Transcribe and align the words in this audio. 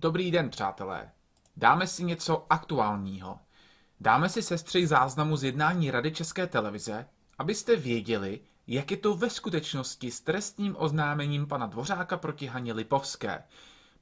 Dobrý 0.00 0.30
den, 0.30 0.50
přátelé. 0.50 1.10
Dáme 1.56 1.86
si 1.86 2.04
něco 2.04 2.46
aktuálního. 2.50 3.38
Dáme 4.00 4.28
si 4.28 4.42
sestřih 4.42 4.88
záznamu 4.88 5.36
z 5.36 5.44
jednání 5.44 5.90
Rady 5.90 6.12
České 6.12 6.46
televize, 6.46 7.06
abyste 7.38 7.76
věděli, 7.76 8.40
jak 8.66 8.90
je 8.90 8.96
to 8.96 9.14
ve 9.14 9.30
skutečnosti 9.30 10.10
s 10.10 10.20
trestním 10.20 10.76
oznámením 10.78 11.46
pana 11.46 11.66
Dvořáka 11.66 12.16
proti 12.16 12.46
Haně 12.46 12.72
Lipovské. 12.72 13.42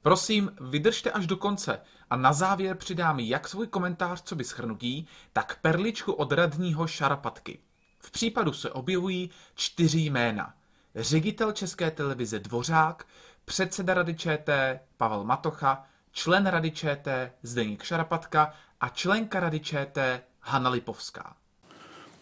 Prosím, 0.01 0.51
vydržte 0.61 1.11
až 1.11 1.27
do 1.27 1.37
konce 1.37 1.81
a 2.09 2.15
na 2.15 2.33
závěr 2.33 2.77
přidám 2.77 3.19
jak 3.19 3.47
svůj 3.47 3.67
komentář 3.67 4.21
co 4.21 4.35
by 4.35 4.43
schrnutí, 4.43 5.07
tak 5.33 5.59
perličku 5.61 6.13
od 6.13 6.31
radního 6.31 6.87
Šarapatky. 6.87 7.59
V 7.99 8.11
případu 8.11 8.53
se 8.53 8.71
objevují 8.71 9.29
čtyři 9.55 9.99
jména. 9.99 10.53
Ředitel 10.99 11.51
České 11.51 11.91
televize 11.91 12.39
Dvořák, 12.39 13.05
předseda 13.45 13.93
Rady 13.93 14.15
ČT 14.15 14.79
Pavel 14.97 15.23
Matocha, 15.23 15.85
člen 16.11 16.45
Rady 16.45 16.71
ČT 16.71 17.31
Zdeněk 17.43 17.83
Šarapatka 17.83 18.53
a 18.81 18.89
členka 18.89 19.39
Rady 19.39 19.59
ČT 19.59 20.23
Hanna 20.41 20.69
Lipovská. 20.69 21.35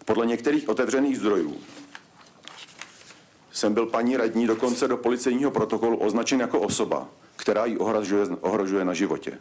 Podle 0.05 0.25
některých 0.25 0.69
otevřených 0.69 1.17
zdrojů 1.17 1.57
jsem 3.51 3.73
byl 3.73 3.85
paní 3.85 4.17
radní 4.17 4.47
dokonce 4.47 4.87
do 4.87 4.97
policejního 4.97 5.51
protokolu 5.51 5.97
označen 5.97 6.39
jako 6.39 6.59
osoba, 6.59 7.07
která 7.35 7.65
ji 7.65 7.77
ohrožuje, 7.77 8.25
ohrožuje 8.25 8.85
na 8.85 8.93
životě. 8.93 9.37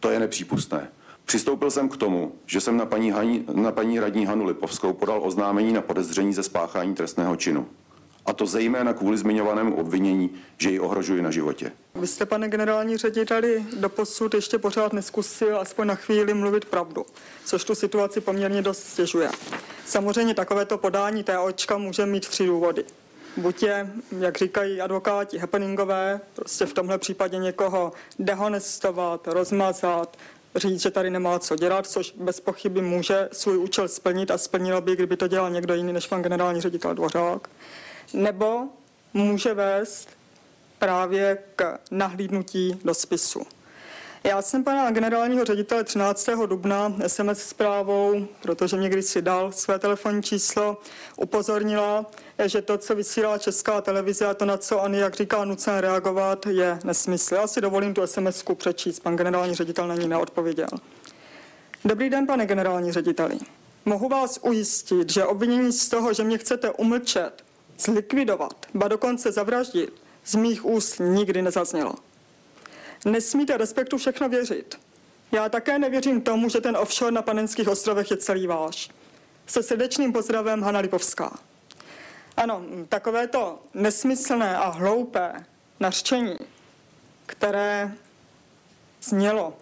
To 0.00 0.10
je 0.10 0.18
nepřípustné. 0.20 0.88
Přistoupil 1.24 1.70
jsem 1.70 1.88
k 1.88 1.96
tomu, 1.96 2.34
že 2.46 2.60
jsem 2.60 2.76
na 2.76 2.86
paní, 2.86 3.10
Haní, 3.10 3.44
na 3.52 3.72
paní 3.72 4.00
radní 4.00 4.26
Hanu 4.26 4.44
Lipovskou 4.44 4.92
podal 4.92 5.20
oznámení 5.24 5.72
na 5.72 5.82
podezření 5.82 6.34
ze 6.34 6.42
spáchání 6.42 6.94
trestného 6.94 7.36
činu. 7.36 7.68
A 8.28 8.32
to 8.32 8.46
zejména 8.46 8.92
kvůli 8.92 9.18
zmiňovanému 9.18 9.76
obvinění, 9.76 10.30
že 10.58 10.70
ji 10.70 10.80
ohrožuje 10.80 11.22
na 11.22 11.30
životě. 11.30 11.72
Vy 11.94 12.06
jste, 12.06 12.26
pane 12.26 12.48
generální 12.48 12.96
řediteli, 12.96 13.64
doposud 13.76 14.34
ještě 14.34 14.58
pořád 14.58 14.92
neskusil 14.92 15.58
aspoň 15.58 15.86
na 15.86 15.94
chvíli 15.94 16.34
mluvit 16.34 16.64
pravdu, 16.64 17.06
což 17.44 17.64
tu 17.64 17.74
situaci 17.74 18.20
poměrně 18.20 18.62
dost 18.62 18.86
stěžuje. 18.86 19.30
Samozřejmě 19.86 20.34
takovéto 20.34 20.78
podání 20.78 21.24
té 21.24 21.38
očka 21.38 21.78
může 21.78 22.06
mít 22.06 22.28
tři 22.28 22.46
důvody. 22.46 22.84
Buď 23.36 23.62
je, 23.62 23.92
jak 24.18 24.38
říkají 24.38 24.80
advokáti, 24.80 25.38
happeningové, 25.38 26.20
prostě 26.34 26.66
v 26.66 26.72
tomhle 26.72 26.98
případě 26.98 27.38
někoho 27.38 27.92
dehonestovat, 28.18 29.28
rozmazat, 29.28 30.16
říct, 30.56 30.82
že 30.82 30.90
tady 30.90 31.10
nemá 31.10 31.38
co 31.38 31.56
dělat, 31.56 31.86
což 31.86 32.14
bez 32.18 32.40
pochyby 32.40 32.80
může 32.80 33.28
svůj 33.32 33.58
účel 33.58 33.88
splnit 33.88 34.30
a 34.30 34.38
splnilo 34.38 34.80
by, 34.80 34.96
kdyby 34.96 35.16
to 35.16 35.28
dělal 35.28 35.50
někdo 35.50 35.74
jiný 35.74 35.92
než 35.92 36.06
pan 36.06 36.22
generální 36.22 36.60
ředitel 36.60 36.94
Dvořák. 36.94 37.48
Nebo 38.12 38.68
může 39.14 39.54
vést 39.54 40.08
právě 40.78 41.38
k 41.56 41.78
nahlídnutí 41.90 42.80
do 42.84 42.94
spisu. 42.94 43.42
Já 44.24 44.42
jsem 44.42 44.64
pana 44.64 44.90
generálního 44.90 45.44
ředitele 45.44 45.84
13. 45.84 46.28
dubna 46.46 46.94
SMS 47.06 47.42
zprávou, 47.42 48.26
protože 48.42 48.76
mě 48.76 48.88
když 48.88 49.04
si 49.04 49.22
dal 49.22 49.52
své 49.52 49.78
telefonní 49.78 50.22
číslo, 50.22 50.80
upozornila, 51.16 52.06
že 52.46 52.62
to, 52.62 52.78
co 52.78 52.94
vysílá 52.94 53.38
Česká 53.38 53.80
televize 53.80 54.26
a 54.26 54.34
to, 54.34 54.44
na 54.44 54.56
co 54.56 54.82
ani, 54.82 54.98
jak 54.98 55.14
říká, 55.14 55.44
nucen 55.44 55.78
reagovat, 55.78 56.46
je 56.46 56.78
nesmysl. 56.84 57.34
Já 57.34 57.46
si 57.46 57.60
dovolím 57.60 57.94
tu 57.94 58.06
sms 58.06 58.44
přečíst. 58.54 59.00
Pan 59.00 59.16
generální 59.16 59.54
ředitel 59.54 59.88
na 59.88 59.94
ní 59.94 60.08
neodpověděl. 60.08 60.68
Dobrý 61.84 62.10
den, 62.10 62.26
pane 62.26 62.46
generální 62.46 62.92
řediteli. 62.92 63.38
Mohu 63.84 64.08
vás 64.08 64.38
ujistit, 64.42 65.12
že 65.12 65.24
obvinění 65.24 65.72
z 65.72 65.88
toho, 65.88 66.12
že 66.12 66.24
mě 66.24 66.38
chcete 66.38 66.70
umlčet, 66.70 67.44
zlikvidovat, 67.80 68.66
ba 68.74 68.88
dokonce 68.88 69.32
zavraždit, 69.32 70.02
z 70.24 70.34
mých 70.34 70.64
úst 70.64 71.00
nikdy 71.00 71.42
nezaznělo. 71.42 71.94
Nesmíte 73.04 73.56
respektu 73.56 73.98
všechno 73.98 74.28
věřit. 74.28 74.78
Já 75.32 75.48
také 75.48 75.78
nevěřím 75.78 76.20
tomu, 76.20 76.48
že 76.48 76.60
ten 76.60 76.76
offshore 76.76 77.12
na 77.12 77.22
Panenských 77.22 77.68
ostrovech 77.68 78.10
je 78.10 78.16
celý 78.16 78.46
váš. 78.46 78.90
Se 79.46 79.62
srdečným 79.62 80.12
pozdravem 80.12 80.62
Hanna 80.62 80.80
Lipovská. 80.80 81.38
Ano, 82.36 82.62
takovéto 82.88 83.58
nesmyslné 83.74 84.56
a 84.56 84.68
hloupé 84.68 85.46
nařčení, 85.80 86.36
které 87.26 87.92
znělo 89.02 89.56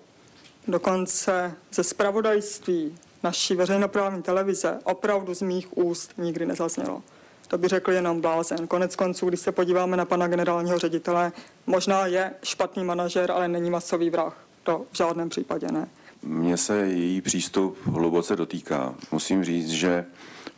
dokonce 0.68 1.54
ze 1.72 1.84
spravodajství 1.84 2.98
naší 3.22 3.54
veřejnoprávní 3.54 4.22
televize, 4.22 4.78
opravdu 4.84 5.34
z 5.34 5.42
mých 5.42 5.78
úst 5.78 6.12
nikdy 6.18 6.46
nezaznělo. 6.46 7.02
To 7.48 7.58
by 7.58 7.68
řekl 7.68 7.92
jenom 7.92 8.20
blázen. 8.20 8.66
Konec 8.66 8.96
konců, 8.96 9.28
když 9.28 9.40
se 9.40 9.52
podíváme 9.52 9.96
na 9.96 10.04
pana 10.04 10.28
generálního 10.28 10.78
ředitele, 10.78 11.32
možná 11.66 12.06
je 12.06 12.34
špatný 12.42 12.84
manažer, 12.84 13.30
ale 13.30 13.48
není 13.48 13.70
masový 13.70 14.10
vrah. 14.10 14.36
To 14.62 14.84
v 14.92 14.96
žádném 14.96 15.28
případě 15.28 15.66
ne. 15.72 15.88
Mně 16.22 16.56
se 16.56 16.76
její 16.86 17.20
přístup 17.20 17.78
hluboce 17.84 18.36
dotýká. 18.36 18.94
Musím 19.12 19.44
říct, 19.44 19.70
že 19.70 20.04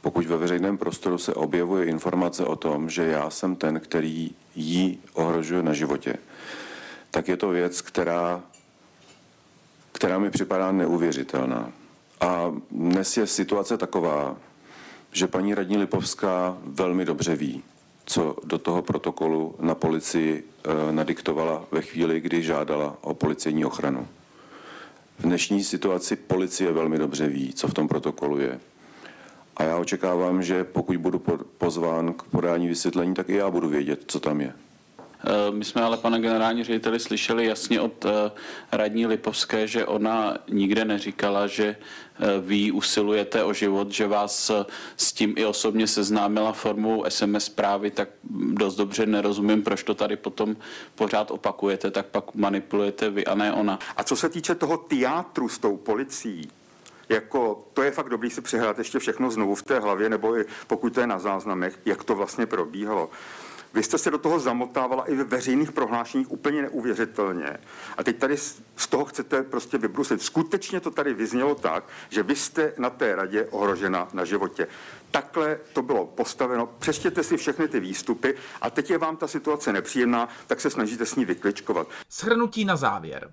pokud 0.00 0.26
ve 0.26 0.36
veřejném 0.36 0.78
prostoru 0.78 1.18
se 1.18 1.34
objevuje 1.34 1.84
informace 1.84 2.44
o 2.44 2.56
tom, 2.56 2.90
že 2.90 3.04
já 3.06 3.30
jsem 3.30 3.56
ten, 3.56 3.80
který 3.80 4.30
jí 4.54 4.98
ohrožuje 5.12 5.62
na 5.62 5.72
životě, 5.72 6.14
tak 7.10 7.28
je 7.28 7.36
to 7.36 7.48
věc, 7.48 7.80
která, 7.80 8.42
která 9.92 10.18
mi 10.18 10.30
připadá 10.30 10.72
neuvěřitelná. 10.72 11.72
A 12.20 12.54
dnes 12.70 13.16
je 13.16 13.26
situace 13.26 13.78
taková, 13.78 14.36
že 15.12 15.26
paní 15.26 15.54
radní 15.54 15.76
Lipovská 15.76 16.58
velmi 16.64 17.04
dobře 17.04 17.36
ví, 17.36 17.62
co 18.06 18.36
do 18.44 18.58
toho 18.58 18.82
protokolu 18.82 19.54
na 19.60 19.74
policii 19.74 20.44
e, 20.44 20.92
nadiktovala 20.92 21.64
ve 21.70 21.82
chvíli, 21.82 22.20
kdy 22.20 22.42
žádala 22.42 22.96
o 23.00 23.14
policejní 23.14 23.64
ochranu. 23.64 24.08
V 25.18 25.22
dnešní 25.22 25.64
situaci 25.64 26.16
policie 26.16 26.72
velmi 26.72 26.98
dobře 26.98 27.28
ví, 27.28 27.52
co 27.52 27.68
v 27.68 27.74
tom 27.74 27.88
protokolu 27.88 28.38
je. 28.38 28.60
A 29.56 29.62
já 29.62 29.76
očekávám, 29.76 30.42
že 30.42 30.64
pokud 30.64 30.96
budu 30.96 31.22
pozván 31.58 32.12
k 32.12 32.22
podání 32.22 32.68
vysvětlení, 32.68 33.14
tak 33.14 33.28
i 33.28 33.34
já 33.34 33.50
budu 33.50 33.68
vědět, 33.68 34.04
co 34.06 34.20
tam 34.20 34.40
je. 34.40 34.52
Eh, 35.24 35.50
my 35.50 35.64
jsme 35.64 35.82
ale, 35.82 35.96
pane 35.96 36.20
generální 36.20 36.64
řediteli, 36.64 37.00
slyšeli 37.00 37.46
jasně 37.46 37.80
od 37.80 38.04
eh, 38.04 38.30
radní 38.72 39.06
Lipovské, 39.06 39.66
že 39.66 39.86
ona 39.86 40.38
nikde 40.48 40.84
neříkala, 40.84 41.46
že 41.46 41.76
eh, 42.20 42.40
vy 42.40 42.72
usilujete 42.72 43.44
o 43.44 43.52
život, 43.52 43.90
že 43.90 44.06
vás 44.06 44.50
s 44.96 45.12
tím 45.12 45.34
i 45.36 45.44
osobně 45.44 45.86
seznámila 45.86 46.52
formou 46.52 47.04
SMS 47.08 47.44
zprávy, 47.44 47.90
tak 47.90 48.08
dost 48.30 48.76
dobře 48.76 49.06
nerozumím, 49.06 49.62
proč 49.62 49.82
to 49.82 49.94
tady 49.94 50.16
potom 50.16 50.56
pořád 50.94 51.30
opakujete, 51.30 51.90
tak 51.90 52.06
pak 52.06 52.34
manipulujete 52.34 53.10
vy 53.10 53.26
a 53.26 53.34
ne 53.34 53.52
ona. 53.52 53.78
A 53.96 54.04
co 54.04 54.16
se 54.16 54.28
týče 54.28 54.54
toho 54.54 54.76
teátru 54.76 55.48
s 55.48 55.58
tou 55.58 55.76
policií, 55.76 56.50
jako 57.08 57.64
to 57.72 57.82
je 57.82 57.90
fakt 57.90 58.08
dobrý 58.08 58.30
si 58.30 58.40
přihrát 58.40 58.78
ještě 58.78 58.98
všechno 58.98 59.30
znovu 59.30 59.54
v 59.54 59.62
té 59.62 59.78
hlavě, 59.78 60.08
nebo 60.08 60.38
i 60.38 60.44
pokud 60.66 60.94
to 60.94 61.00
je 61.00 61.06
na 61.06 61.18
záznamech, 61.18 61.78
jak 61.84 62.04
to 62.04 62.14
vlastně 62.14 62.46
probíhalo. 62.46 63.10
Vy 63.74 63.82
jste 63.82 63.98
se 63.98 64.10
do 64.10 64.18
toho 64.18 64.40
zamotávala 64.40 65.04
i 65.04 65.14
ve 65.14 65.24
veřejných 65.24 65.72
prohlášeních 65.72 66.32
úplně 66.32 66.62
neuvěřitelně. 66.62 67.56
A 67.96 68.04
teď 68.04 68.18
tady 68.18 68.36
z 68.76 68.86
toho 68.88 69.04
chcete 69.04 69.42
prostě 69.42 69.78
vybrusit. 69.78 70.22
Skutečně 70.22 70.80
to 70.80 70.90
tady 70.90 71.14
vyznělo 71.14 71.54
tak, 71.54 71.84
že 72.08 72.22
vy 72.22 72.36
jste 72.36 72.72
na 72.78 72.90
té 72.90 73.16
radě 73.16 73.44
ohrožena 73.44 74.08
na 74.12 74.24
životě. 74.24 74.68
Takhle 75.10 75.60
to 75.72 75.82
bylo 75.82 76.06
postaveno. 76.06 76.66
Přečtěte 76.66 77.22
si 77.22 77.36
všechny 77.36 77.68
ty 77.68 77.80
výstupy 77.80 78.34
a 78.60 78.70
teď 78.70 78.90
je 78.90 78.98
vám 78.98 79.16
ta 79.16 79.28
situace 79.28 79.72
nepříjemná, 79.72 80.28
tak 80.46 80.60
se 80.60 80.70
snažíte 80.70 81.06
s 81.06 81.16
ní 81.16 81.24
vykličkovat. 81.24 81.88
Shrnutí 82.10 82.64
na 82.64 82.76
závěr. 82.76 83.32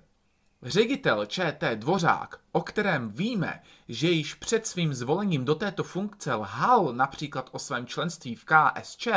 Ředitel 0.62 1.26
ČT 1.26 1.78
Dvořák, 1.78 2.40
o 2.52 2.62
kterém 2.62 3.08
víme, 3.08 3.60
že 3.88 4.08
již 4.08 4.34
před 4.34 4.66
svým 4.66 4.94
zvolením 4.94 5.44
do 5.44 5.54
této 5.54 5.84
funkce 5.84 6.34
lhal 6.34 6.92
například 6.92 7.48
o 7.52 7.58
svém 7.58 7.86
členství 7.86 8.34
v 8.34 8.44
KSČ, 8.44 9.08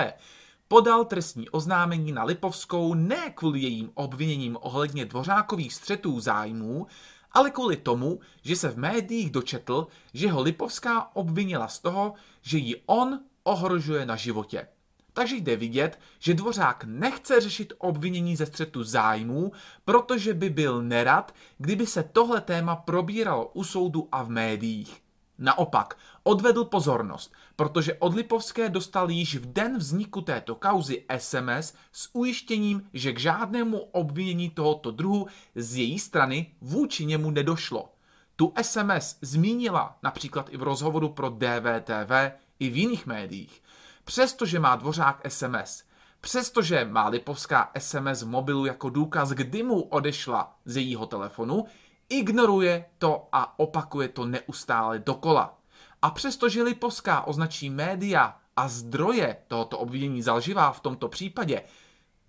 podal 0.71 1.05
trestní 1.05 1.49
oznámení 1.49 2.11
na 2.11 2.23
Lipovskou 2.23 2.93
ne 2.93 3.29
kvůli 3.35 3.59
jejím 3.59 3.91
obviněním 3.93 4.57
ohledně 4.61 5.05
dvořákových 5.05 5.73
střetů 5.73 6.19
zájmů, 6.19 6.87
ale 7.31 7.51
kvůli 7.51 7.77
tomu, 7.77 8.19
že 8.41 8.55
se 8.55 8.69
v 8.69 8.77
médiích 8.77 9.29
dočetl, 9.29 9.87
že 10.13 10.31
ho 10.31 10.41
Lipovská 10.41 11.15
obvinila 11.15 11.67
z 11.67 11.79
toho, 11.79 12.13
že 12.41 12.57
ji 12.57 12.81
on 12.85 13.19
ohrožuje 13.43 14.05
na 14.05 14.15
životě. 14.15 14.67
Takže 15.13 15.35
jde 15.35 15.55
vidět, 15.55 15.99
že 16.19 16.33
Dvořák 16.33 16.83
nechce 16.83 17.41
řešit 17.41 17.73
obvinění 17.77 18.35
ze 18.35 18.45
střetu 18.45 18.83
zájmů, 18.83 19.51
protože 19.85 20.33
by 20.33 20.49
byl 20.49 20.81
nerad, 20.81 21.35
kdyby 21.57 21.87
se 21.87 22.03
tohle 22.03 22.41
téma 22.41 22.75
probíralo 22.75 23.47
u 23.53 23.63
soudu 23.63 24.07
a 24.11 24.23
v 24.23 24.29
médiích. 24.29 25.01
Naopak, 25.39 25.97
odvedl 26.23 26.65
pozornost, 26.65 27.33
protože 27.55 27.93
od 27.93 28.13
Lipovské 28.13 28.69
dostal 28.69 29.09
již 29.09 29.35
v 29.35 29.53
den 29.53 29.77
vzniku 29.77 30.21
této 30.21 30.55
kauzy 30.55 31.05
SMS 31.17 31.73
s 31.91 32.09
ujištěním, 32.13 32.89
že 32.93 33.13
k 33.13 33.19
žádnému 33.19 33.77
obvinění 33.77 34.49
tohoto 34.49 34.91
druhu 34.91 35.27
z 35.55 35.75
její 35.75 35.99
strany 35.99 36.51
vůči 36.61 37.05
němu 37.05 37.31
nedošlo. 37.31 37.89
Tu 38.35 38.53
SMS 38.61 39.17
zmínila 39.21 39.97
například 40.03 40.49
i 40.49 40.57
v 40.57 40.63
rozhovoru 40.63 41.09
pro 41.09 41.29
DVTV 41.29 42.11
i 42.59 42.69
v 42.69 42.77
jiných 42.77 43.05
médiích. 43.05 43.63
Přestože 44.03 44.59
má 44.59 44.75
Dvořák 44.75 45.21
SMS, 45.27 45.83
Přestože 46.21 46.85
má 46.85 47.07
Lipovská 47.07 47.71
SMS 47.77 48.23
v 48.23 48.27
mobilu 48.27 48.65
jako 48.65 48.89
důkaz, 48.89 49.29
kdy 49.29 49.63
mu 49.63 49.81
odešla 49.81 50.55
z 50.65 50.77
jejího 50.77 51.05
telefonu, 51.05 51.65
ignoruje 52.09 52.85
to 52.97 53.27
a 53.31 53.59
opakuje 53.59 54.07
to 54.07 54.25
neustále 54.25 54.99
dokola. 54.99 55.57
A 56.01 56.09
přestože 56.09 56.63
Lipovská 56.63 57.21
označí 57.21 57.69
média 57.69 58.37
a 58.55 58.67
zdroje 58.67 59.37
tohoto 59.47 59.79
obvinění 59.79 60.21
za 60.21 60.33
lživá 60.33 60.71
v 60.71 60.79
tomto 60.79 61.07
případě, 61.07 61.61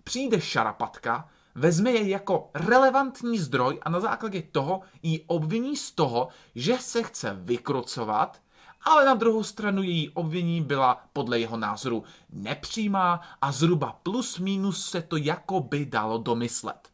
přijde 0.03 0.41
Šarapatka, 0.41 1.29
vezme 1.55 1.91
je 1.91 2.09
jako 2.09 2.49
relevantní 2.53 3.39
zdroj 3.39 3.79
a 3.81 3.89
na 3.89 3.99
základě 3.99 4.41
toho 4.41 4.81
jí 5.03 5.23
obviní 5.27 5.77
z 5.77 5.91
toho, 5.91 6.27
že 6.55 6.77
se 6.77 7.03
chce 7.03 7.37
vykrucovat, 7.41 8.41
ale 8.83 9.05
na 9.05 9.13
druhou 9.13 9.43
stranu 9.43 9.83
její 9.83 10.09
obvinění 10.09 10.61
byla 10.61 11.03
podle 11.13 11.39
jeho 11.39 11.57
názoru 11.57 12.03
nepřímá 12.29 13.21
a 13.41 13.51
zhruba 13.51 13.99
plus 14.03 14.39
minus 14.39 14.89
se 14.89 15.01
to 15.01 15.17
jako 15.17 15.59
by 15.59 15.85
dalo 15.85 16.17
domyslet. 16.17 16.90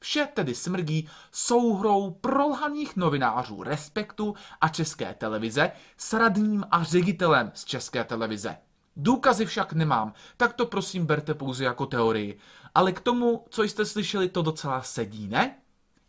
Vše 0.00 0.28
tedy 0.34 0.54
smrdí 0.54 1.08
souhrou 1.32 2.10
prolhaných 2.10 2.96
novinářů 2.96 3.62
Respektu 3.62 4.34
a 4.60 4.68
České 4.68 5.14
televize 5.14 5.70
s 5.96 6.12
radním 6.12 6.64
a 6.70 6.84
ředitelem 6.84 7.50
z 7.54 7.64
České 7.64 8.04
televize. 8.04 8.56
Důkazy 8.96 9.46
však 9.46 9.72
nemám, 9.72 10.12
tak 10.36 10.52
to 10.52 10.66
prosím 10.66 11.06
berte 11.06 11.34
pouze 11.34 11.64
jako 11.64 11.86
teorii. 11.86 12.38
Ale 12.74 12.92
k 12.92 13.00
tomu, 13.00 13.44
co 13.50 13.62
jste 13.62 13.84
slyšeli, 13.84 14.28
to 14.28 14.42
docela 14.42 14.82
sedí, 14.82 15.28
ne? 15.28 15.56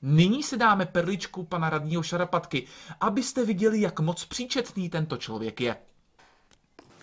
Nyní 0.02 0.44
si 0.44 0.58
dáme 0.58 0.86
perličku 0.86 1.44
pana 1.44 1.70
radního 1.70 2.04
Šarapatky, 2.04 2.68
abyste 3.02 3.46
viděli, 3.46 3.82
jak 3.82 4.00
moc 4.00 4.26
příčetný 4.26 4.90
tento 4.90 5.18
člověk 5.18 5.62
je. 5.62 5.76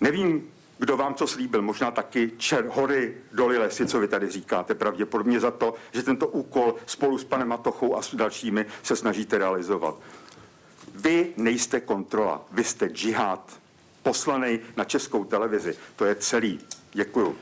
Nevím, 0.00 0.50
kdo 0.78 0.96
vám 0.96 1.14
co 1.14 1.26
slíbil, 1.26 1.62
možná 1.62 1.90
taky 1.90 2.32
čer, 2.36 2.66
hory, 2.74 3.16
doly, 3.32 3.58
lesy, 3.58 3.86
co 3.86 4.00
vy 4.00 4.08
tady 4.08 4.30
říkáte, 4.30 4.74
pravděpodobně 4.74 5.40
za 5.40 5.50
to, 5.50 5.74
že 5.92 6.02
tento 6.02 6.28
úkol 6.28 6.74
spolu 6.86 7.18
s 7.18 7.24
panem 7.24 7.48
Matochou 7.48 7.96
a 7.96 8.02
s 8.02 8.14
dalšími 8.14 8.66
se 8.82 8.96
snažíte 8.96 9.38
realizovat. 9.38 9.94
Vy 10.94 11.32
nejste 11.36 11.80
kontrola, 11.80 12.44
vy 12.52 12.64
jste 12.64 12.86
džihad, 12.86 13.58
poslanej 14.02 14.60
na 14.76 14.84
českou 14.84 15.24
televizi. 15.24 15.76
To 15.96 16.04
je 16.04 16.14
celý. 16.14 16.60
Děkuju. 16.92 17.36